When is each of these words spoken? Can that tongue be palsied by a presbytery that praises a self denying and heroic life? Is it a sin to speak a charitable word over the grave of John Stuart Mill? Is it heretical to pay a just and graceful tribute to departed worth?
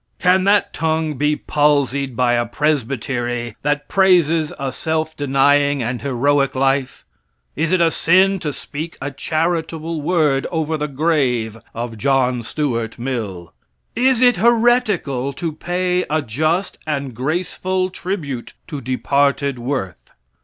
Can 0.17 0.45
that 0.45 0.73
tongue 0.73 1.13
be 1.13 1.35
palsied 1.35 2.15
by 2.15 2.33
a 2.33 2.47
presbytery 2.47 3.55
that 3.61 3.87
praises 3.87 4.51
a 4.57 4.71
self 4.71 5.15
denying 5.15 5.83
and 5.83 6.01
heroic 6.01 6.55
life? 6.55 7.05
Is 7.55 7.71
it 7.71 7.81
a 7.81 7.91
sin 7.91 8.39
to 8.39 8.51
speak 8.51 8.97
a 8.99 9.11
charitable 9.11 10.01
word 10.01 10.47
over 10.49 10.75
the 10.75 10.87
grave 10.87 11.55
of 11.75 11.99
John 11.99 12.41
Stuart 12.41 12.97
Mill? 12.97 13.53
Is 13.95 14.23
it 14.23 14.37
heretical 14.37 15.33
to 15.33 15.51
pay 15.51 16.03
a 16.09 16.23
just 16.23 16.79
and 16.87 17.13
graceful 17.13 17.91
tribute 17.91 18.53
to 18.69 18.81
departed 18.81 19.59
worth? 19.59 20.13